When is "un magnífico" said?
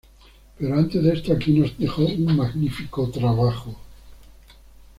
2.03-3.11